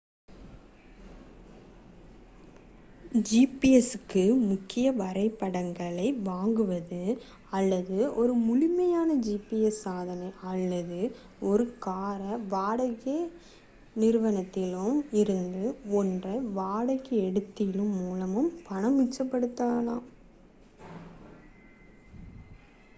[3.25, 7.01] gps-க்கு புதிய வரைபடங்களை வாங்குவது
[7.51, 10.99] அல்லது ஒரு முழுமையான gps சாதனம் அல்லது
[11.41, 13.17] ஒரு கார் வாடகை
[13.95, 14.75] நிறுவனத்தில்
[15.21, 15.63] இருந்து
[15.99, 18.37] ஒன்றை வாடகைக்கு எடுத்தலின் மூலம்
[18.63, 20.03] பணத்தை மிச்சப்படுத்தும்